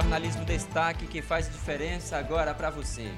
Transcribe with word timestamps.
jornalismo 0.00 0.46
destaque 0.46 1.06
que 1.06 1.20
faz 1.20 1.46
diferença 1.50 2.16
agora 2.16 2.54
para 2.54 2.70
você. 2.70 3.10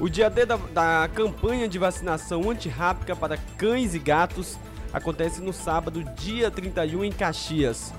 O 0.01 0.09
dia 0.09 0.29
D 0.29 0.45
da, 0.45 0.57
da 0.57 1.09
campanha 1.15 1.69
de 1.69 1.79
vacinação 1.79 2.51
antirrábica 2.51 3.14
para 3.14 3.37
cães 3.56 3.95
e 3.95 3.98
gatos 3.98 4.59
acontece 4.92 5.41
no 5.41 5.53
sábado, 5.53 6.03
dia 6.17 6.50
31, 6.50 7.05
em 7.05 7.12
Caxias. 7.12 7.95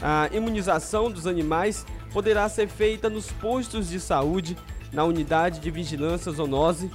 A 0.00 0.28
imunização 0.32 1.10
dos 1.10 1.26
animais 1.26 1.84
poderá 2.12 2.48
ser 2.48 2.68
feita 2.68 3.10
nos 3.10 3.30
postos 3.32 3.88
de 3.88 3.98
saúde, 3.98 4.56
na 4.92 5.04
unidade 5.04 5.58
de 5.58 5.70
vigilância 5.70 6.30
zoonose 6.30 6.90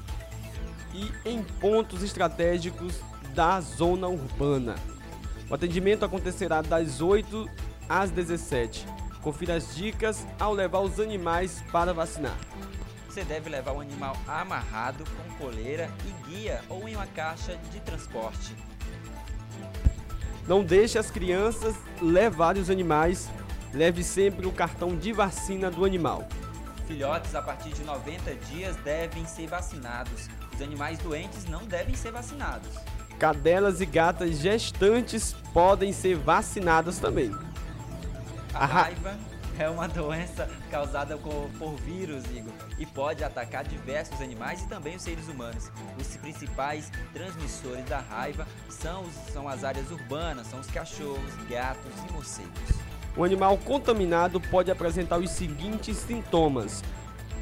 e 0.94 1.12
em 1.30 1.44
pontos 1.44 2.02
estratégicos 2.02 3.02
da 3.36 3.60
zona 3.60 4.08
urbana. 4.08 4.76
O 5.50 5.56
atendimento 5.56 6.06
acontecerá 6.06 6.62
das 6.62 7.02
8 7.02 7.50
às 7.90 8.12
17. 8.12 8.86
Confira 9.22 9.56
as 9.56 9.76
dicas 9.76 10.26
ao 10.40 10.54
levar 10.54 10.80
os 10.80 11.00
animais 11.00 11.64
para 11.72 11.94
vacinar. 11.94 12.38
Você 13.18 13.24
deve 13.24 13.50
levar 13.50 13.72
o 13.72 13.82
animal 13.82 14.16
amarrado 14.28 15.04
com 15.04 15.44
coleira 15.44 15.90
e 16.06 16.30
guia 16.30 16.62
ou 16.70 16.88
em 16.88 16.96
uma 16.96 17.08
caixa 17.08 17.58
de 17.72 17.80
transporte. 17.80 18.56
Não 20.48 20.64
deixe 20.64 21.00
as 21.00 21.10
crianças 21.10 21.76
levarem 22.00 22.62
os 22.62 22.70
animais. 22.70 23.28
Leve 23.74 24.04
sempre 24.04 24.46
o 24.46 24.52
cartão 24.52 24.96
de 24.96 25.12
vacina 25.14 25.72
do 25.72 25.84
animal. 25.84 26.28
Filhotes 26.86 27.34
a 27.34 27.42
partir 27.42 27.74
de 27.74 27.84
90 27.84 28.36
dias 28.36 28.76
devem 28.84 29.26
ser 29.26 29.48
vacinados. 29.48 30.30
Os 30.54 30.62
animais 30.62 31.00
doentes 31.00 31.46
não 31.46 31.66
devem 31.66 31.96
ser 31.96 32.12
vacinados. 32.12 32.70
Cadelas 33.18 33.82
e 33.82 33.88
gatas 33.88 34.38
gestantes 34.38 35.34
podem 35.56 35.92
ser 35.92 36.16
vacinadas 36.18 37.00
também. 37.00 37.36
A 38.54 38.68
raiva 38.68 39.18
é 39.60 39.70
uma 39.70 39.88
doença 39.88 40.50
causada 40.70 41.18
por 41.18 41.76
vírus, 41.78 42.24
Igor, 42.26 42.54
e 42.78 42.86
pode 42.86 43.24
atacar 43.24 43.64
diversos 43.64 44.22
animais 44.22 44.62
e 44.62 44.68
também 44.68 44.96
os 44.96 45.02
seres 45.02 45.28
humanos. 45.28 45.72
Os 46.00 46.16
principais 46.18 46.92
transmissores 47.14 47.86
da 47.86 48.00
raiva 48.00 48.48
são, 48.70 49.06
são 49.32 49.48
as 49.48 49.64
áreas 49.64 49.90
urbanas, 49.92 50.48
são 50.48 50.60
os 50.60 50.68
cachorros, 50.68 51.36
gatos 51.50 51.92
e 52.08 52.14
morcegos. 52.14 52.88
O 53.16 53.24
animal 53.24 53.58
contaminado 53.58 54.40
pode 54.40 54.70
apresentar 54.70 55.18
os 55.18 55.32
seguintes 55.32 55.98
sintomas: 55.98 56.84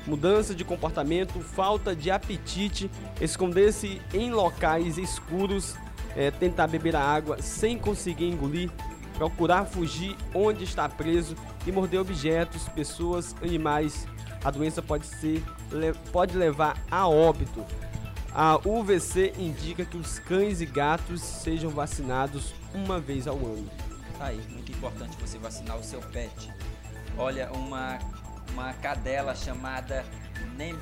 mudança 0.07 0.55
de 0.55 0.63
comportamento, 0.63 1.41
falta 1.41 1.95
de 1.95 2.09
apetite, 2.09 2.89
esconder-se 3.19 4.01
em 4.13 4.31
locais 4.31 4.97
escuros, 4.97 5.75
é, 6.15 6.31
tentar 6.31 6.67
beber 6.67 6.95
a 6.95 7.01
água 7.01 7.41
sem 7.41 7.77
conseguir 7.77 8.29
engolir, 8.29 8.71
procurar 9.17 9.65
fugir 9.65 10.15
onde 10.33 10.63
está 10.63 10.87
preso 10.87 11.35
e 11.65 11.71
morder 11.71 11.99
objetos, 11.99 12.67
pessoas, 12.69 13.35
animais. 13.41 14.07
A 14.43 14.51
doença 14.51 14.81
pode, 14.81 15.07
ser, 15.07 15.43
pode 16.11 16.37
levar 16.37 16.77
a 16.89 17.07
óbito. 17.07 17.65
A 18.33 18.57
UVC 18.67 19.33
indica 19.37 19.85
que 19.85 19.97
os 19.97 20.19
cães 20.19 20.59
e 20.59 20.65
gatos 20.65 21.21
sejam 21.21 21.69
vacinados 21.69 22.53
uma 22.73 22.99
vez 22.99 23.27
ao 23.27 23.37
ano. 23.37 23.69
Tá 24.17 24.25
aí, 24.25 24.41
muito 24.49 24.71
importante 24.71 25.17
você 25.19 25.37
vacinar 25.37 25.77
o 25.77 25.83
seu 25.83 26.01
pet. 26.01 26.53
Olha, 27.17 27.49
uma, 27.53 27.97
uma 28.51 28.73
cadela 28.73 29.33
chamada 29.33 30.05
Nem, 30.57 30.77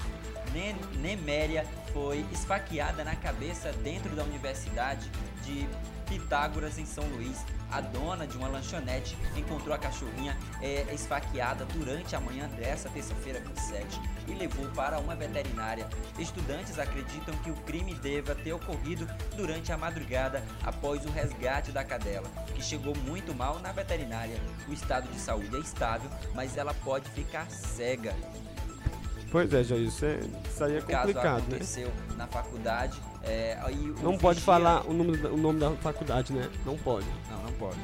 Nem, 0.52 0.76
Neméria 1.00 1.66
foi 1.94 2.26
esfaqueada 2.32 3.04
na 3.04 3.16
cabeça 3.16 3.72
dentro 3.84 4.16
da 4.16 4.24
Universidade 4.24 5.10
de 5.44 5.68
Pitágoras, 6.04 6.78
em 6.78 6.86
São 6.86 7.04
Luís. 7.06 7.46
A 7.72 7.82
dona 7.82 8.28
de 8.28 8.38
uma 8.38 8.48
lanchonete 8.48 9.18
encontrou 9.36 9.74
a 9.74 9.80
cachorrinha 9.80 10.38
é, 10.62 10.86
esfaqueada 10.94 11.66
durante 11.66 12.16
a 12.16 12.20
manhã 12.20 12.48
dessa 12.50 12.88
terça-feira 12.90 13.40
27 13.40 14.00
e 14.28 14.34
levou 14.34 14.68
para 14.76 15.00
uma 15.00 15.16
veterinária. 15.16 15.88
Estudantes 16.20 16.78
acreditam 16.78 17.36
que 17.38 17.50
o 17.50 17.56
crime 17.56 17.96
deva 17.96 18.36
ter 18.36 18.54
ocorrido 18.54 19.08
durante 19.36 19.72
a 19.72 19.78
madrugada 19.78 20.44
após 20.64 21.04
o 21.06 21.10
resgate 21.10 21.72
da 21.72 21.84
cadela, 21.84 22.30
que 22.54 22.62
chegou 22.62 22.96
muito 22.96 23.34
mal 23.34 23.60
na 23.60 23.72
veterinária. 23.72 24.38
O 24.68 24.74
estado 24.74 25.08
de 25.10 25.20
saúde 25.20 25.56
é 25.56 25.60
estável, 25.60 26.10
mas 26.36 26.58
ela 26.58 26.74
pode 26.76 27.10
ficar 27.10 27.50
cega. 27.50 28.14
Pois 29.32 29.52
é, 29.52 29.64
Jair, 29.64 29.88
isso, 29.88 30.06
é, 30.06 30.20
isso 30.48 30.64
aí 30.64 30.78
é 30.78 30.80
complicado, 30.80 31.14
caso 31.14 31.42
né? 31.42 31.48
aconteceu 31.48 31.88
né? 31.88 32.16
na 32.18 32.28
faculdade. 32.28 33.02
É, 33.24 33.58
não 34.02 34.18
pode 34.18 34.42
falar 34.42 34.86
o 34.86 34.94
nome, 34.94 35.18
o 35.28 35.38
nome 35.38 35.60
da 35.60 35.72
faculdade, 35.78 36.34
né? 36.34 36.50
Não 36.66 36.78
pode. 36.78 37.08
Não, 37.32 37.44
não 37.44 37.54
pode. 37.54 37.80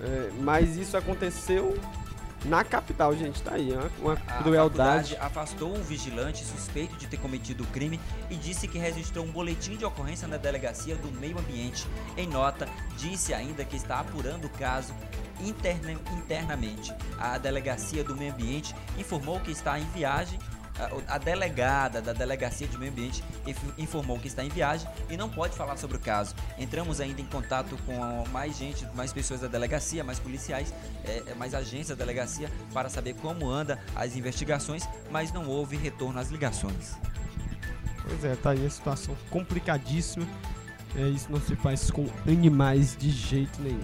É, 0.00 0.30
mas 0.40 0.76
isso 0.76 0.96
aconteceu 0.96 1.78
na 2.44 2.64
capital, 2.64 3.14
gente. 3.16 3.42
Tá 3.42 3.54
aí, 3.54 3.70
uma, 4.00 4.14
a 4.14 4.42
crueldade. 4.42 5.16
Afastou 5.16 5.74
um 5.76 5.82
vigilante 5.82 6.44
suspeito 6.44 6.96
de 6.96 7.06
ter 7.06 7.18
cometido 7.18 7.64
o 7.64 7.66
crime 7.68 8.00
e 8.30 8.36
disse 8.36 8.68
que 8.68 8.78
registrou 8.78 9.24
um 9.24 9.30
boletim 9.30 9.76
de 9.76 9.84
ocorrência 9.84 10.28
na 10.28 10.36
delegacia 10.36 10.96
do 10.96 11.10
meio 11.20 11.38
ambiente. 11.38 11.86
Em 12.16 12.26
nota, 12.26 12.68
disse 12.96 13.34
ainda 13.34 13.64
que 13.64 13.76
está 13.76 14.00
apurando 14.00 14.46
o 14.46 14.50
caso 14.50 14.94
interna, 15.40 15.92
internamente. 15.92 16.94
A 17.18 17.38
delegacia 17.38 18.02
do 18.02 18.16
meio 18.16 18.32
ambiente 18.32 18.74
informou 18.96 19.40
que 19.40 19.50
está 19.50 19.78
em 19.78 19.86
viagem 19.90 20.38
a 21.08 21.18
delegada 21.18 22.00
da 22.00 22.12
Delegacia 22.12 22.66
de 22.66 22.78
Meio 22.78 22.92
Ambiente 22.92 23.22
informou 23.76 24.18
que 24.18 24.28
está 24.28 24.44
em 24.44 24.48
viagem 24.48 24.88
e 25.10 25.16
não 25.16 25.28
pode 25.28 25.56
falar 25.56 25.76
sobre 25.76 25.96
o 25.96 26.00
caso. 26.00 26.34
Entramos 26.56 27.00
ainda 27.00 27.20
em 27.20 27.24
contato 27.24 27.76
com 27.84 28.24
mais 28.30 28.56
gente, 28.56 28.86
mais 28.94 29.12
pessoas 29.12 29.40
da 29.40 29.48
delegacia, 29.48 30.04
mais 30.04 30.18
policiais, 30.18 30.72
é, 31.04 31.22
é, 31.26 31.34
mais 31.34 31.54
agentes 31.54 31.88
da 31.88 31.94
delegacia 31.94 32.50
para 32.72 32.88
saber 32.88 33.14
como 33.14 33.48
anda 33.48 33.78
as 33.94 34.16
investigações, 34.16 34.88
mas 35.10 35.32
não 35.32 35.48
houve 35.48 35.76
retorno 35.76 36.18
às 36.20 36.28
ligações. 36.28 36.96
Pois 38.02 38.24
é, 38.24 38.36
tá 38.36 38.50
aí 38.50 38.64
a 38.64 38.70
situação 38.70 39.16
complicadíssima. 39.30 40.26
É, 40.96 41.08
isso 41.08 41.30
não 41.30 41.40
se 41.40 41.54
faz 41.56 41.90
com 41.90 42.06
animais 42.26 42.96
de 42.96 43.10
jeito 43.10 43.60
nenhum. 43.60 43.80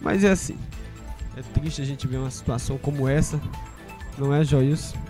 Mas 0.00 0.24
é 0.24 0.30
assim. 0.30 0.58
É 1.36 1.42
triste 1.42 1.80
a 1.80 1.84
gente 1.84 2.08
ver 2.08 2.16
uma 2.16 2.30
situação 2.30 2.76
como 2.78 3.06
essa. 3.06 3.40
Não 4.18 4.34
é, 4.34 4.42
Joilson? 4.42 5.09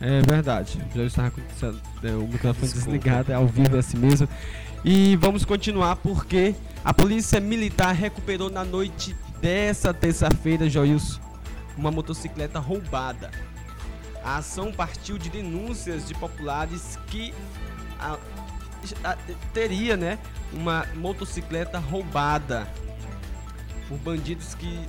É 0.00 0.22
verdade. 0.22 0.78
Já 0.94 1.04
estava 1.04 1.28
acontecendo. 1.28 1.80
É, 2.02 2.10
o 2.12 2.26
microfone 2.26 2.72
desligado, 2.72 3.32
é 3.32 3.34
ao 3.34 3.46
vivo 3.46 3.76
é 3.76 3.80
assim 3.80 3.98
mesmo. 3.98 4.28
E 4.84 5.16
vamos 5.16 5.44
continuar 5.44 5.96
porque 5.96 6.54
a 6.84 6.94
polícia 6.94 7.40
militar 7.40 7.92
recuperou 7.92 8.48
na 8.48 8.64
noite 8.64 9.16
dessa 9.40 9.92
terça-feira, 9.92 10.68
Joilson, 10.68 11.20
uma 11.76 11.90
motocicleta 11.90 12.58
roubada. 12.60 13.30
A 14.22 14.36
ação 14.36 14.72
partiu 14.72 15.18
de 15.18 15.30
denúncias 15.30 16.06
de 16.06 16.14
populares 16.14 16.98
que 17.08 17.34
a, 17.98 18.16
a, 19.04 19.16
teria, 19.52 19.96
né, 19.96 20.18
uma 20.52 20.86
motocicleta 20.94 21.78
roubada 21.78 22.68
por 23.88 23.98
bandidos 23.98 24.54
que, 24.54 24.80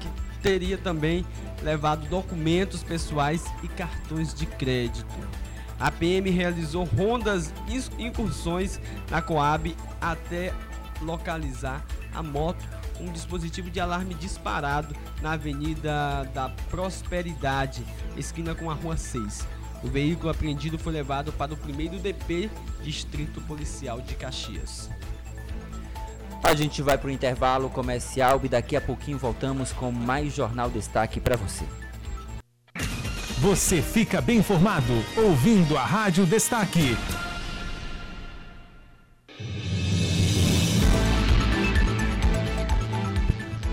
que 0.00 0.08
teria 0.42 0.78
também 0.78 1.24
levado 1.62 2.06
documentos 2.08 2.82
pessoais 2.82 3.44
e 3.62 3.68
cartões 3.68 4.32
de 4.34 4.46
crédito. 4.46 5.06
A 5.78 5.90
PM 5.90 6.28
realizou 6.30 6.84
rondas 6.84 7.52
incursões 7.98 8.80
na 9.10 9.22
Coab 9.22 9.76
até 10.00 10.52
localizar 11.00 11.84
a 12.12 12.22
moto 12.22 12.64
um 13.00 13.12
dispositivo 13.12 13.70
de 13.70 13.78
alarme 13.78 14.14
disparado 14.14 14.94
na 15.22 15.32
Avenida 15.32 16.28
da 16.34 16.48
Prosperidade, 16.68 17.84
esquina 18.16 18.54
com 18.54 18.70
a 18.70 18.74
Rua 18.74 18.96
6. 18.96 19.46
O 19.82 19.86
veículo 19.86 20.30
apreendido 20.30 20.76
foi 20.78 20.92
levado 20.92 21.32
para 21.32 21.54
o 21.54 21.56
primeiro 21.56 21.98
DP, 21.98 22.50
Distrito 22.82 23.40
Policial 23.42 24.00
de 24.00 24.14
Caxias. 24.16 24.90
A 26.42 26.54
gente 26.54 26.82
vai 26.82 26.96
para 26.96 27.08
o 27.08 27.10
intervalo 27.10 27.68
comercial 27.68 28.40
e 28.44 28.48
daqui 28.48 28.76
a 28.76 28.80
pouquinho 28.80 29.18
voltamos 29.18 29.72
com 29.72 29.90
mais 29.90 30.34
Jornal 30.34 30.70
Destaque 30.70 31.20
para 31.20 31.36
você. 31.36 31.64
Você 33.40 33.82
fica 33.82 34.20
bem 34.20 34.38
informado 34.38 34.92
ouvindo 35.16 35.76
a 35.76 35.84
Rádio 35.84 36.24
Destaque. 36.26 36.96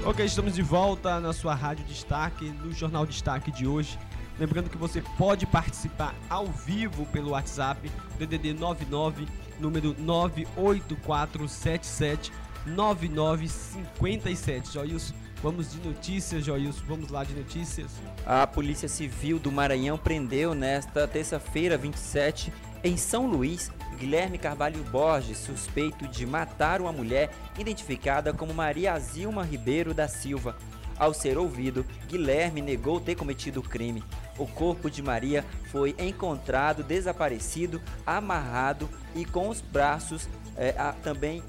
Ok, 0.04 0.26
estamos 0.26 0.54
de 0.54 0.62
volta 0.62 1.20
na 1.20 1.34
sua 1.34 1.56
Rádio 1.56 1.86
Destaque, 1.86 2.46
no 2.46 2.72
Jornal 2.72 3.06
Destaque 3.06 3.52
de 3.52 3.66
hoje. 3.66 3.98
Lembrando 4.38 4.70
que 4.70 4.78
você 4.78 5.02
pode 5.18 5.46
participar 5.46 6.14
ao 6.30 6.48
vivo 6.48 7.06
pelo 7.08 7.32
WhatsApp 7.32 7.90
DDD 8.20 8.54
99 8.54 9.28
número 9.60 9.96
98477 9.98 12.32
9957. 12.66 14.74
Joilson, 14.74 15.14
vamos 15.42 15.72
de 15.72 15.80
notícias, 15.88 16.44
Joilson, 16.44 16.84
vamos 16.88 17.10
lá 17.10 17.24
de 17.24 17.34
notícias. 17.34 17.92
A 18.26 18.46
Polícia 18.48 18.90
Civil 18.90 19.40
do 19.40 19.52
Maranhão 19.52 19.98
prendeu 19.98 20.54
nesta 20.54 21.08
terça-feira, 21.08 21.78
27, 21.78 22.52
em 22.84 22.98
São 22.98 23.28
Luís, 23.28 23.72
Guilherme 23.98 24.38
Carvalho 24.38 24.84
Borges, 24.86 25.38
suspeito 25.38 26.08
de 26.08 26.26
matar 26.26 26.82
uma 26.82 26.92
mulher 26.92 27.32
identificada 27.58 28.34
como 28.34 28.54
Maria 28.54 28.98
Zilma 29.00 29.44
Ribeiro 29.44 29.94
da 29.94 30.08
Silva. 30.08 30.58
Ao 30.98 31.14
ser 31.14 31.38
ouvido, 31.38 31.86
Guilherme 32.08 32.62
negou 32.62 33.02
ter 33.02 33.16
cometido 33.16 33.60
o 33.60 33.64
crime. 33.64 34.02
O 34.38 34.48
corpo 34.48 34.90
de 34.90 35.02
Maria 35.02 35.44
foi 35.72 35.94
encontrado 36.00 36.84
desaparecido, 36.84 37.82
amarrado 38.06 38.90
e 39.14 39.26
com 39.26 39.50
os 39.50 39.60
braços 39.60 40.28
é, 40.56 40.74
a, 40.78 40.94
também 40.94 41.44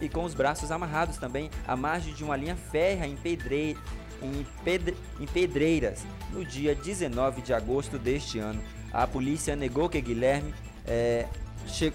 e 0.00 0.08
com 0.08 0.24
os 0.24 0.34
braços 0.34 0.70
amarrados 0.70 1.16
também 1.16 1.50
à 1.66 1.76
margem 1.76 2.14
de 2.14 2.24
uma 2.24 2.36
linha 2.36 2.56
férrea 2.56 3.06
em, 3.06 3.16
em, 4.22 4.46
pedre, 4.64 4.96
em 5.20 5.26
pedreiras 5.26 6.04
no 6.32 6.44
dia 6.44 6.74
19 6.74 7.42
de 7.42 7.52
agosto 7.52 7.98
deste 7.98 8.38
ano. 8.38 8.62
A 8.92 9.06
polícia 9.06 9.54
negou 9.54 9.88
que 9.88 10.00
Guilherme 10.00 10.54
é, 10.86 11.26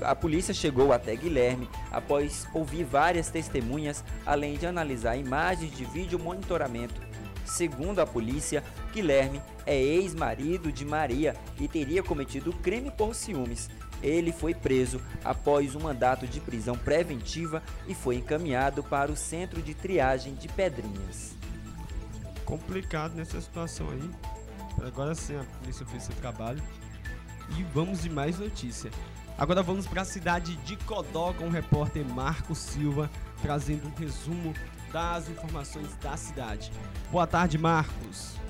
a 0.02 0.14
polícia 0.14 0.54
chegou 0.54 0.94
até 0.94 1.16
Guilherme 1.16 1.68
após 1.92 2.48
ouvir 2.54 2.84
várias 2.84 3.30
testemunhas, 3.30 4.04
além 4.26 4.56
de 4.56 4.68
analisar 4.68 5.18
imagens 5.18 5.76
de 5.76 5.84
vídeo 5.86 6.20
monitoramento. 6.20 7.02
Segundo 7.46 8.00
a 8.00 8.06
polícia, 8.06 8.64
Guilherme 8.94 9.42
é 9.66 9.76
ex-marido 9.76 10.72
de 10.72 10.86
Maria 10.86 11.36
e 11.60 11.68
teria 11.68 12.04
cometido 12.04 12.54
crime 12.54 12.92
por 12.92 13.16
ciúmes. 13.16 13.70
Ele 14.04 14.34
foi 14.34 14.54
preso 14.54 15.02
após 15.24 15.74
um 15.74 15.80
mandato 15.80 16.28
de 16.28 16.42
prisão 16.42 16.78
preventiva 16.78 17.64
e 17.88 17.96
foi 17.96 18.18
encaminhado 18.18 18.84
para 18.84 19.12
o 19.12 19.16
centro 19.16 19.62
de 19.62 19.74
triagem 19.74 20.36
de 20.36 20.50
Pedrinhas. 20.50 21.34
Complicado 22.44 23.16
nessa 23.16 23.40
situação 23.40 23.90
aí. 23.90 24.12
Agora 24.86 25.16
sim 25.16 25.38
a 25.38 25.44
polícia 25.60 25.86
fez 25.86 26.04
seu 26.04 26.16
trabalho. 26.16 26.62
E 27.58 27.64
vamos 27.74 28.02
de 28.02 28.10
mais 28.10 28.38
notícia. 28.38 28.92
Agora 29.38 29.64
vamos 29.64 29.88
para 29.88 30.02
a 30.02 30.06
cidade 30.06 30.56
de 30.58 30.76
Codó 30.78 31.34
com 31.34 31.46
o 31.46 31.50
repórter 31.50 32.06
Marco 32.06 32.54
Silva 32.54 33.10
trazendo 33.42 33.88
um 33.88 33.94
resumo 34.00 34.54
das 34.92 35.28
informações 35.28 35.96
da 35.98 36.16
cidade. 36.16 36.72
Boa 37.12 37.28
tarde, 37.28 37.58
Marcos. 37.58 38.43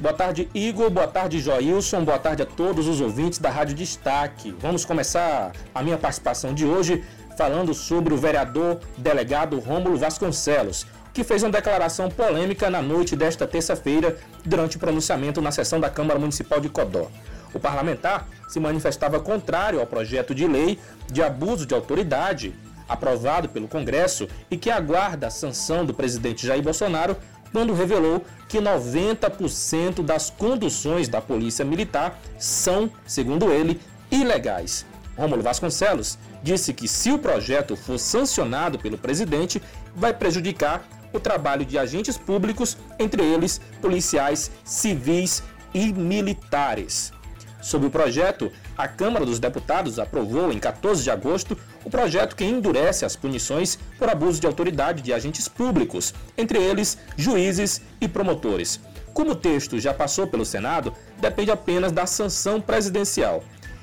Boa 0.00 0.14
tarde, 0.14 0.48
Igor. 0.54 0.90
Boa 0.90 1.08
tarde, 1.08 1.40
Joilson. 1.40 2.04
Boa 2.04 2.20
tarde 2.20 2.40
a 2.40 2.46
todos 2.46 2.86
os 2.86 3.00
ouvintes 3.00 3.40
da 3.40 3.50
Rádio 3.50 3.74
Destaque. 3.74 4.54
Vamos 4.60 4.84
começar 4.84 5.50
a 5.74 5.82
minha 5.82 5.98
participação 5.98 6.54
de 6.54 6.64
hoje 6.64 7.02
falando 7.36 7.74
sobre 7.74 8.14
o 8.14 8.16
vereador 8.16 8.78
delegado 8.96 9.58
Rômulo 9.58 9.98
Vasconcelos, 9.98 10.86
que 11.12 11.24
fez 11.24 11.42
uma 11.42 11.50
declaração 11.50 12.08
polêmica 12.08 12.70
na 12.70 12.80
noite 12.80 13.16
desta 13.16 13.44
terça-feira 13.44 14.16
durante 14.44 14.76
o 14.76 14.80
pronunciamento 14.80 15.40
na 15.40 15.50
sessão 15.50 15.80
da 15.80 15.90
Câmara 15.90 16.20
Municipal 16.20 16.60
de 16.60 16.68
Codó. 16.68 17.08
O 17.52 17.58
parlamentar 17.58 18.28
se 18.48 18.60
manifestava 18.60 19.18
contrário 19.18 19.80
ao 19.80 19.86
projeto 19.86 20.32
de 20.32 20.46
lei 20.46 20.78
de 21.10 21.24
abuso 21.24 21.66
de 21.66 21.74
autoridade 21.74 22.54
aprovado 22.88 23.48
pelo 23.48 23.68
Congresso 23.68 24.26
e 24.50 24.56
que 24.56 24.70
aguarda 24.70 25.26
a 25.26 25.30
sanção 25.30 25.84
do 25.84 25.92
presidente 25.92 26.46
Jair 26.46 26.62
Bolsonaro 26.62 27.16
quando 27.52 27.74
revelou 27.74 28.24
que 28.48 28.58
90% 28.58 30.02
das 30.02 30.30
conduções 30.30 31.08
da 31.08 31.20
Polícia 31.20 31.64
Militar 31.64 32.18
são, 32.38 32.90
segundo 33.06 33.52
ele, 33.52 33.80
ilegais. 34.10 34.86
Rômulo 35.16 35.42
Vasconcelos 35.42 36.18
disse 36.42 36.72
que 36.72 36.86
se 36.86 37.10
o 37.10 37.18
projeto 37.18 37.76
for 37.76 37.98
sancionado 37.98 38.78
pelo 38.78 38.96
presidente, 38.96 39.60
vai 39.94 40.14
prejudicar 40.14 40.86
o 41.12 41.18
trabalho 41.18 41.64
de 41.64 41.78
agentes 41.78 42.16
públicos, 42.16 42.76
entre 42.98 43.22
eles 43.22 43.60
policiais, 43.80 44.50
civis 44.64 45.42
e 45.74 45.92
militares. 45.92 47.12
Sobre 47.60 47.88
o 47.88 47.90
projeto, 47.90 48.52
a 48.76 48.86
Câmara 48.86 49.26
dos 49.26 49.38
Deputados 49.38 49.98
aprovou 49.98 50.52
em 50.52 50.58
14 50.58 51.02
de 51.02 51.10
agosto 51.10 51.58
o 51.84 51.90
projeto 51.90 52.36
que 52.36 52.44
endurece 52.44 53.04
as 53.04 53.16
punições 53.16 53.78
por 53.98 54.08
abuso 54.08 54.40
de 54.40 54.46
autoridade 54.46 55.02
de 55.02 55.12
agentes 55.12 55.48
públicos, 55.48 56.14
entre 56.36 56.58
eles 56.58 56.98
juízes 57.16 57.82
e 58.00 58.06
promotores. 58.06 58.80
Como 59.12 59.32
o 59.32 59.36
texto 59.36 59.80
já 59.80 59.92
passou 59.92 60.28
pelo 60.28 60.44
Senado, 60.44 60.94
depende 61.20 61.50
apenas 61.50 61.90
da 61.90 62.06
sanção 62.06 62.60
presidencial. 62.60 63.42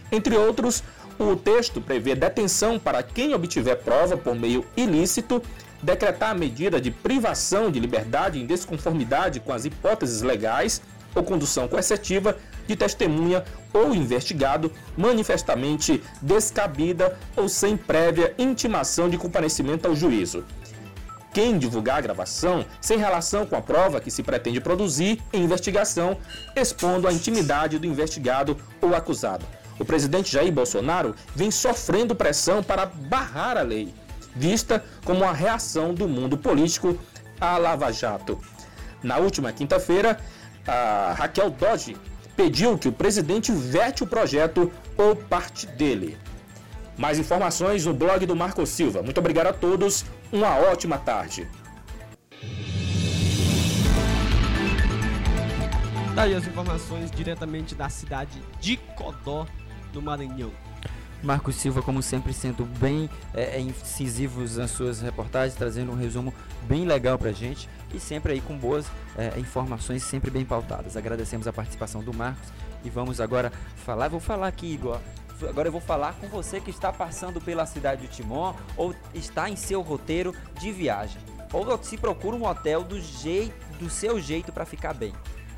Entre 0.09 0.37
outros, 0.37 0.81
o 1.19 1.35
texto 1.35 1.81
prevê 1.81 2.15
detenção 2.15 2.79
para 2.79 3.03
quem 3.03 3.33
obtiver 3.33 3.77
prova 3.77 4.15
por 4.15 4.35
meio 4.35 4.65
ilícito, 4.77 5.41
decretar 5.81 6.31
a 6.31 6.35
medida 6.35 6.79
de 6.79 6.91
privação 6.91 7.69
de 7.69 7.79
liberdade 7.79 8.39
em 8.39 8.45
desconformidade 8.45 9.39
com 9.39 9.51
as 9.51 9.65
hipóteses 9.65 10.21
legais 10.21 10.81
ou 11.15 11.23
condução 11.23 11.67
coercitiva 11.67 12.37
de 12.67 12.75
testemunha 12.75 13.43
ou 13.73 13.95
investigado 13.95 14.71
manifestamente 14.97 16.03
descabida 16.21 17.17
ou 17.35 17.47
sem 17.49 17.75
prévia 17.77 18.33
intimação 18.37 19.09
de 19.09 19.17
comparecimento 19.17 19.87
ao 19.87 19.95
juízo. 19.95 20.43
Quem 21.33 21.57
divulgar 21.57 21.97
a 21.97 22.01
gravação 22.01 22.65
sem 22.79 22.97
relação 22.97 23.45
com 23.45 23.57
a 23.57 23.61
prova 23.61 23.99
que 23.99 24.09
se 24.09 24.23
pretende 24.23 24.61
produzir 24.61 25.21
em 25.33 25.43
investigação, 25.43 26.17
expondo 26.55 27.07
a 27.07 27.11
intimidade 27.11 27.77
do 27.77 27.85
investigado 27.85 28.57
ou 28.81 28.95
acusado. 28.95 29.45
O 29.77 29.83
presidente 29.83 30.31
Jair 30.31 30.53
Bolsonaro 30.53 31.13
vem 31.35 31.51
sofrendo 31.51 32.15
pressão 32.15 32.63
para 32.63 32.85
barrar 32.85 33.57
a 33.57 33.61
lei, 33.61 33.93
vista 34.33 34.81
como 35.03 35.23
uma 35.23 35.33
reação 35.33 35.93
do 35.93 36.07
mundo 36.07 36.37
político 36.37 36.97
à 37.39 37.57
Lava 37.57 37.91
Jato. 37.91 38.39
Na 39.03 39.17
última 39.17 39.51
quinta-feira, 39.51 40.17
a 40.67 41.13
Raquel 41.17 41.49
Dodge 41.49 41.95
pediu 42.35 42.77
que 42.77 42.87
o 42.87 42.91
presidente 42.91 43.51
vete 43.51 44.03
o 44.03 44.07
projeto 44.07 44.71
ou 44.97 45.15
parte 45.15 45.65
dele. 45.67 46.17
Mais 46.97 47.19
informações 47.19 47.85
no 47.85 47.93
blog 47.93 48.25
do 48.25 48.35
Marco 48.35 48.65
Silva. 48.65 49.01
Muito 49.01 49.17
obrigado 49.17 49.47
a 49.47 49.53
todos, 49.53 50.05
uma 50.31 50.57
ótima 50.57 50.97
tarde. 50.97 51.47
Daí 56.15 56.33
as 56.33 56.47
informações 56.47 57.11
diretamente 57.11 57.75
da 57.75 57.89
cidade 57.89 58.41
de 58.61 58.77
Codó, 58.77 59.45
no 59.93 60.01
Maranhão. 60.01 60.51
Marcos 61.23 61.55
Silva, 61.55 61.81
como 61.81 62.01
sempre, 62.01 62.33
sendo 62.33 62.65
bem 62.65 63.09
é, 63.33 63.57
é 63.57 63.59
incisivos 63.59 64.57
nas 64.57 64.71
suas 64.71 65.01
reportagens, 65.01 65.57
trazendo 65.57 65.91
um 65.91 65.95
resumo 65.95 66.33
bem 66.63 66.85
legal 66.85 67.17
pra 67.17 67.31
gente 67.31 67.69
e 67.93 67.99
sempre 67.99 68.33
aí 68.33 68.41
com 68.41 68.57
boas 68.57 68.85
é, 69.17 69.39
informações, 69.39 70.03
sempre 70.03 70.29
bem 70.29 70.45
pautadas. 70.45 70.95
Agradecemos 70.95 71.47
a 71.47 71.53
participação 71.53 72.03
do 72.03 72.13
Marcos 72.13 72.49
e 72.83 72.89
vamos 72.89 73.19
agora 73.19 73.51
falar. 73.85 74.07
Vou 74.07 74.19
falar 74.19 74.47
aqui, 74.47 74.73
Igor. 74.73 74.99
Agora 75.49 75.67
eu 75.67 75.71
vou 75.71 75.81
falar 75.81 76.13
com 76.13 76.27
você 76.27 76.61
que 76.61 76.69
está 76.69 76.93
passando 76.93 77.41
pela 77.41 77.65
cidade 77.65 78.03
de 78.03 78.07
Timon 78.07 78.53
ou 78.77 78.95
está 79.13 79.49
em 79.49 79.55
seu 79.55 79.81
roteiro 79.81 80.33
de 80.59 80.71
viagem. 80.71 81.21
Ou 81.51 81.81
se 81.83 81.97
procura 81.97 82.35
um 82.35 82.45
hotel 82.45 82.83
do, 82.83 82.99
jeito, 82.99 83.53
do 83.77 83.89
seu 83.89 84.19
jeito 84.19 84.51
para 84.51 84.65
ficar 84.65 84.93
bem. 84.93 85.13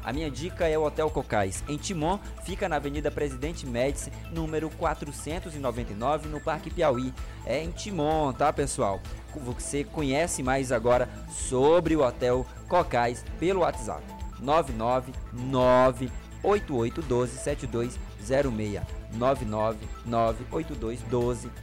A 0.07 0.13
minha 0.13 0.31
dica 0.31 0.65
é 0.65 0.77
o 0.77 0.85
Hotel 0.85 1.09
Cocais. 1.09 1.61
Em 1.67 1.75
Timon, 1.75 2.17
fica 2.45 2.69
na 2.69 2.77
Avenida 2.77 3.11
Presidente 3.11 3.67
Médici, 3.67 4.09
número 4.31 4.69
499, 4.69 6.29
no 6.29 6.39
Parque 6.39 6.69
Piauí. 6.69 7.13
É 7.45 7.61
em 7.61 7.71
Timon, 7.71 8.31
tá, 8.31 8.53
pessoal? 8.53 9.01
Você 9.35 9.83
conhece 9.83 10.41
mais 10.41 10.71
agora 10.71 11.09
sobre 11.29 11.93
o 11.93 12.07
Hotel 12.07 12.45
Cocais 12.69 13.25
pelo 13.37 13.59
WhatsApp. 13.59 14.01
999 14.39 16.09
8812 16.41 17.37
7206 17.39 18.81
999 19.11 19.77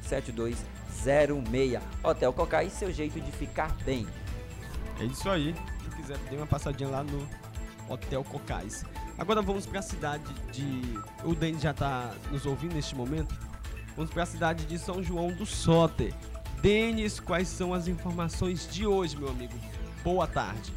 7206 0.03 1.83
Hotel 2.03 2.33
Cocais, 2.35 2.75
seu 2.75 2.93
jeito 2.93 3.19
de 3.19 3.33
ficar 3.33 3.75
bem. 3.87 4.07
É 5.01 5.05
isso 5.07 5.31
aí. 5.31 5.55
Se 5.83 5.89
quiser, 5.97 6.19
dê 6.29 6.37
uma 6.37 6.47
passadinha 6.47 6.91
lá 6.91 7.03
no 7.03 7.27
Hotel 7.89 8.25
Cocais. 8.25 8.85
Agora 9.19 9.43
vamos 9.43 9.67
para 9.67 9.79
a 9.79 9.83
cidade 9.83 10.25
de. 10.53 10.99
O 11.25 11.35
Denis 11.35 11.63
já 11.63 11.71
está 11.71 12.13
nos 12.31 12.47
ouvindo 12.47 12.75
neste 12.75 12.95
momento. 12.95 13.35
Vamos 13.97 14.11
para 14.11 14.25
a 14.25 14.27
cidade 14.27 14.65
de 14.65 14.79
São 14.79 15.03
João 15.03 15.33
do 15.33 15.47
Soter. 15.47 16.13
Denis, 16.61 17.21
quais 17.21 17.49
são 17.49 17.75
as 17.75 17.87
informações 17.87 18.69
de 18.73 18.87
hoje, 18.87 19.17
meu 19.17 19.29
amigo? 19.29 19.55
Boa 20.03 20.27
tarde. 20.27 20.73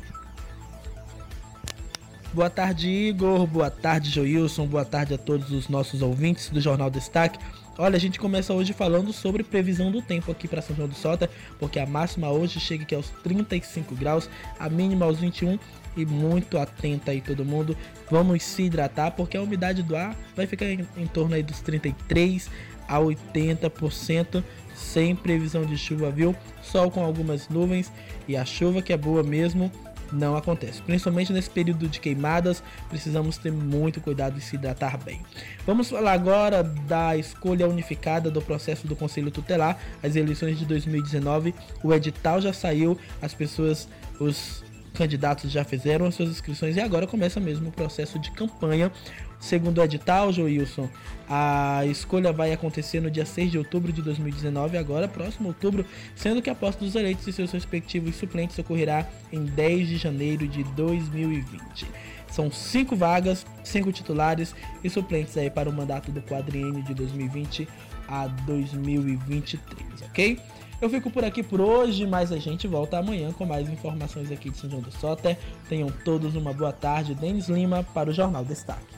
Boa 2.33 2.49
tarde, 2.49 2.89
Igor. 2.89 3.47
Boa 3.47 3.71
tarde, 3.71 4.09
Joilson. 4.09 4.67
Boa 4.67 4.85
tarde 4.85 5.13
a 5.13 5.17
todos 5.17 5.49
os 5.51 5.69
nossos 5.69 6.01
ouvintes 6.01 6.49
do 6.49 6.61
Jornal 6.61 6.89
Destaque. 6.89 7.39
Olha, 7.79 7.95
a 7.95 7.99
gente 7.99 8.19
começa 8.19 8.53
hoje 8.53 8.73
falando 8.73 9.13
sobre 9.13 9.43
previsão 9.43 9.91
do 9.91 10.01
tempo 10.01 10.31
aqui 10.31 10.47
para 10.47 10.61
São 10.61 10.75
João 10.75 10.87
do 10.87 10.95
Sota, 10.95 11.29
porque 11.59 11.79
a 11.79 11.85
máxima 11.85 12.29
hoje 12.29 12.59
chega 12.59 12.83
aqui 12.83 12.93
aos 12.93 13.09
35 13.23 13.95
graus, 13.95 14.29
a 14.59 14.67
mínima 14.67 15.05
aos 15.05 15.19
21 15.19 15.57
e 15.97 16.05
muito 16.05 16.57
atenta 16.57 17.11
aí 17.11 17.19
todo 17.19 17.43
mundo. 17.43 17.75
Vamos 18.09 18.43
se 18.43 18.63
hidratar 18.63 19.11
porque 19.11 19.35
a 19.35 19.41
umidade 19.41 19.83
do 19.83 19.95
ar 19.95 20.15
vai 20.35 20.45
ficar 20.45 20.65
em, 20.65 20.87
em 20.95 21.07
torno 21.07 21.35
aí 21.35 21.43
dos 21.43 21.59
33 21.59 22.49
a 22.87 22.99
80%, 22.99 24.43
sem 24.73 25.15
previsão 25.15 25.65
de 25.65 25.77
chuva, 25.77 26.09
viu? 26.09 26.35
Sol 26.61 26.89
com 26.89 27.03
algumas 27.03 27.49
nuvens 27.49 27.91
e 28.27 28.37
a 28.37 28.45
chuva 28.45 28.81
que 28.81 28.93
é 28.93 28.97
boa 28.97 29.23
mesmo 29.23 29.71
não 30.11 30.35
acontece. 30.35 30.81
Principalmente 30.81 31.33
nesse 31.33 31.49
período 31.49 31.87
de 31.87 31.99
queimadas, 31.99 32.63
precisamos 32.89 33.37
ter 33.37 33.51
muito 33.51 33.99
cuidado 33.99 34.37
e 34.37 34.41
se 34.41 34.55
hidratar 34.55 34.97
bem. 35.03 35.21
Vamos 35.65 35.89
falar 35.89 36.13
agora 36.13 36.63
da 36.63 37.17
escolha 37.17 37.67
unificada 37.67 38.31
do 38.31 38.41
processo 38.41 38.87
do 38.87 38.95
Conselho 38.95 39.31
Tutelar, 39.31 39.77
as 40.01 40.15
eleições 40.15 40.57
de 40.57 40.65
2019. 40.65 41.53
O 41.83 41.93
edital 41.93 42.41
já 42.41 42.53
saiu, 42.53 42.97
as 43.21 43.33
pessoas, 43.33 43.87
os 44.19 44.63
candidatos 44.97 45.51
já 45.51 45.63
fizeram 45.63 46.07
as 46.07 46.15
suas 46.15 46.29
inscrições 46.29 46.75
e 46.75 46.81
agora 46.81 47.05
começa 47.05 47.39
mesmo 47.39 47.69
o 47.69 47.71
processo 47.71 48.17
de 48.17 48.31
campanha. 48.31 48.91
Segundo 49.39 49.77
o 49.77 49.83
edital, 49.83 50.33
Joilson, 50.33 50.89
a 51.29 51.85
escolha 51.85 52.33
vai 52.33 52.51
acontecer 52.51 52.99
no 52.99 53.11
dia 53.11 53.25
6 53.25 53.51
de 53.51 53.57
outubro 53.59 53.93
de 53.93 54.01
2019, 54.01 54.77
agora 54.77 55.07
próximo 55.07 55.49
outubro, 55.49 55.85
sendo 56.15 56.41
que 56.41 56.49
a 56.49 56.55
posse 56.55 56.79
dos 56.79 56.95
eleitos 56.95 57.27
e 57.27 57.31
seus 57.31 57.51
respectivos 57.51 58.15
suplentes 58.15 58.57
ocorrerá 58.57 59.07
em 59.31 59.45
10 59.45 59.87
de 59.89 59.97
janeiro 59.97 60.47
de 60.47 60.63
2020. 60.63 61.85
São 62.31 62.51
cinco 62.51 62.95
vagas, 62.95 63.45
cinco 63.63 63.91
titulares 63.91 64.55
e 64.83 64.89
suplentes 64.89 65.37
aí 65.37 65.49
para 65.49 65.69
o 65.69 65.73
mandato 65.73 66.11
do 66.11 66.21
quadriênio 66.21 66.81
de 66.83 66.95
2020 66.95 67.67
a 68.07 68.27
2023, 68.27 70.01
ok? 70.03 70.39
Eu 70.79 70.91
fico 70.91 71.09
por 71.09 71.25
aqui 71.25 71.41
por 71.41 71.59
hoje, 71.59 72.05
mas 72.05 72.31
a 72.31 72.37
gente 72.37 72.67
volta 72.67 72.99
amanhã 72.99 73.31
com 73.33 73.47
mais 73.47 73.67
informações 73.67 74.31
aqui 74.31 74.51
de 74.51 74.57
São 74.57 74.69
João 74.69 74.81
do 74.81 74.91
Soter. 74.91 75.35
Tenham 75.67 75.89
todos 75.89 76.35
uma 76.35 76.53
boa 76.53 76.71
tarde. 76.71 77.15
Denis 77.15 77.49
Lima 77.49 77.83
para 77.95 78.11
o 78.11 78.13
Jornal 78.13 78.45
Destaque. 78.45 78.95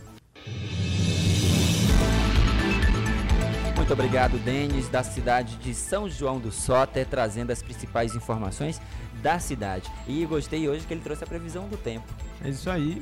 Muito 3.78 3.94
obrigado, 3.94 4.38
Denis, 4.40 4.90
da 4.90 5.04
cidade 5.04 5.56
de 5.56 5.74
São 5.74 6.10
João 6.10 6.38
do 6.38 6.52
Soter, 6.52 7.08
trazendo 7.08 7.52
as 7.52 7.64
principais 7.64 8.14
informações 8.14 8.82
da 9.24 9.40
cidade. 9.40 9.90
E 10.06 10.26
gostei 10.26 10.68
hoje 10.68 10.86
que 10.86 10.94
ele 10.94 11.02
trouxe 11.02 11.24
a 11.24 11.28
previsão 11.28 11.70
do 11.70 11.78
tempo. 11.78 12.06
É 12.44 12.50
isso 12.50 12.70
aí. 12.70 13.02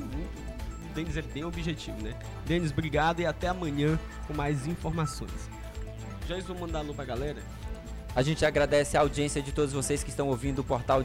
O 0.88 0.94
Denis 0.94 1.16
é 1.16 1.22
bem 1.22 1.44
objetivo, 1.44 2.00
né? 2.00 2.14
Denis, 2.46 2.70
obrigado 2.70 3.18
e 3.18 3.26
até 3.26 3.48
amanhã 3.48 3.98
com 4.28 4.34
mais 4.34 4.68
informações. 4.68 5.50
Já 6.28 6.38
estou 6.38 6.54
mandando 6.54 6.86
alô 6.86 6.94
pra 6.94 7.04
galera? 7.04 7.42
A 8.18 8.22
gente 8.22 8.44
agradece 8.44 8.96
a 8.96 9.00
audiência 9.00 9.40
de 9.40 9.52
todos 9.52 9.72
vocês 9.72 10.02
que 10.02 10.10
estão 10.10 10.26
ouvindo 10.26 10.58
o 10.58 10.64
portal 10.64 11.04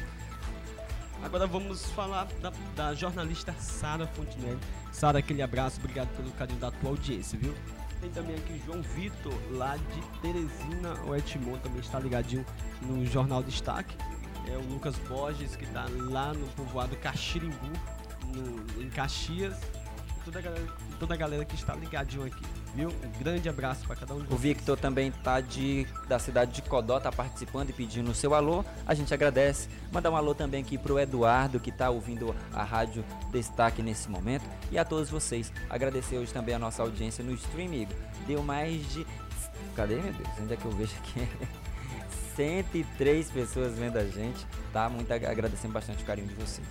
Agora 1.22 1.46
vamos 1.46 1.84
falar 1.92 2.26
da, 2.40 2.52
da 2.76 2.94
jornalista 2.94 3.52
Sara 3.54 4.06
Fontenelle. 4.06 4.58
Sara, 4.92 5.18
aquele 5.18 5.42
abraço, 5.42 5.78
obrigado 5.78 6.08
pelo 6.16 6.30
carinho 6.32 6.60
da 6.60 6.70
tua 6.70 6.90
audiência, 6.90 7.38
viu? 7.38 7.54
Tem 8.00 8.10
também 8.10 8.36
aqui 8.36 8.62
João 8.64 8.80
Vitor, 8.80 9.34
lá 9.50 9.76
de 9.76 10.20
Teresina, 10.22 10.94
o 11.04 11.14
Etmon 11.14 11.58
também 11.58 11.80
está 11.80 11.98
ligadinho 11.98 12.46
no 12.82 13.04
Jornal 13.04 13.42
Destaque. 13.42 13.96
É 14.46 14.56
o 14.56 14.60
Lucas 14.60 14.96
Borges, 15.08 15.56
que 15.56 15.64
está 15.64 15.86
lá 16.08 16.32
no 16.32 16.46
povoado 16.48 16.96
Caxirimbu, 16.96 17.72
no, 18.26 18.82
em 18.82 18.88
Caxias. 18.88 19.58
Toda 20.24 20.38
a, 20.38 20.42
galera, 20.42 20.66
toda 21.00 21.14
a 21.14 21.16
galera 21.16 21.44
que 21.44 21.54
está 21.54 21.74
ligadinho 21.74 22.24
aqui 22.24 22.44
viu? 22.74 22.88
Um 22.88 23.18
grande 23.18 23.48
abraço 23.48 23.86
para 23.86 23.96
cada 23.96 24.14
um 24.14 24.22
de 24.22 24.32
O 24.32 24.36
Victor 24.36 24.78
também 24.78 25.10
tá 25.10 25.40
de 25.40 25.86
da 26.08 26.18
cidade 26.18 26.52
de 26.52 26.62
Codó, 26.62 26.98
tá 27.00 27.10
participando 27.10 27.70
e 27.70 27.72
pedindo 27.72 28.10
o 28.10 28.14
seu 28.14 28.34
alô. 28.34 28.64
A 28.86 28.94
gente 28.94 29.12
agradece. 29.12 29.68
Mandar 29.92 30.10
um 30.10 30.16
alô 30.16 30.34
também 30.34 30.62
aqui 30.62 30.76
pro 30.76 30.98
Eduardo 30.98 31.60
que 31.60 31.72
tá 31.72 31.90
ouvindo 31.90 32.34
a 32.52 32.62
rádio 32.62 33.04
Destaque 33.30 33.82
nesse 33.82 34.08
momento 34.08 34.44
e 34.70 34.78
a 34.78 34.84
todos 34.84 35.10
vocês. 35.10 35.52
Agradecer 35.68 36.18
hoje 36.18 36.32
também 36.32 36.54
a 36.54 36.58
nossa 36.58 36.82
audiência 36.82 37.24
no 37.24 37.32
stream, 37.32 37.72
Igor. 37.72 37.96
Deu 38.26 38.42
mais 38.42 38.86
de 38.92 39.06
Cadê, 39.74 39.96
meu 39.96 40.12
Deus? 40.12 40.28
Onde 40.40 40.54
é 40.54 40.56
que 40.56 40.64
eu 40.64 40.72
vejo 40.72 40.94
aqui? 40.96 41.28
103 42.34 43.30
pessoas 43.30 43.76
vendo 43.76 43.96
a 43.96 44.04
gente, 44.04 44.46
tá? 44.72 44.88
Muito 44.88 45.12
agradecendo 45.12 45.72
bastante 45.72 46.02
o 46.02 46.06
carinho 46.06 46.28
de 46.28 46.34
vocês. 46.34 46.66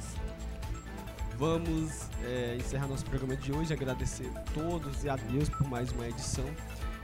Vamos 1.37 2.09
é, 2.23 2.55
encerrar 2.57 2.87
nosso 2.87 3.05
programa 3.05 3.35
de 3.35 3.51
hoje, 3.51 3.71
agradecer 3.71 4.27
a 4.35 4.39
todos 4.51 5.03
e 5.03 5.09
a 5.09 5.15
Deus 5.15 5.47
por 5.49 5.67
mais 5.67 5.91
uma 5.91 6.07
edição. 6.07 6.45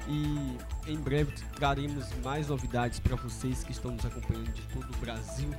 E 0.08 0.58
em 0.92 0.98
breve 0.98 1.32
traremos 1.56 2.08
mais 2.24 2.48
novidades 2.48 3.00
para 3.00 3.16
vocês 3.16 3.64
que 3.64 3.72
estão 3.72 3.92
nos 3.92 4.04
acompanhando 4.04 4.52
de 4.52 4.62
todo 4.70 4.92
o 4.92 4.98
Brasil. 4.98 5.50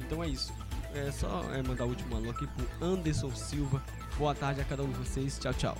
Então 0.00 0.24
é 0.24 0.28
isso. 0.28 0.54
É 0.94 1.10
só 1.12 1.44
é, 1.52 1.62
mandar 1.62 1.84
o 1.84 1.88
último 1.88 2.16
alô 2.16 2.30
aqui 2.30 2.46
pro 2.46 2.86
Anderson 2.86 3.30
Silva. 3.34 3.82
Boa 4.16 4.34
tarde 4.34 4.62
a 4.62 4.64
cada 4.64 4.82
um 4.82 4.88
de 4.90 4.98
vocês. 4.98 5.38
Tchau, 5.38 5.52
tchau. 5.52 5.78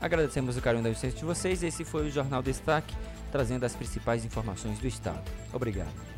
Agradecemos 0.00 0.56
o 0.56 0.62
carinho 0.62 0.82
da 0.82 0.88
audiência 0.88 1.10
de 1.10 1.24
vocês. 1.24 1.62
Esse 1.62 1.84
foi 1.84 2.06
o 2.06 2.10
Jornal 2.10 2.42
Destaque, 2.42 2.94
trazendo 3.30 3.64
as 3.64 3.76
principais 3.76 4.24
informações 4.24 4.78
do 4.78 4.86
Estado. 4.86 5.30
Obrigado. 5.52 6.13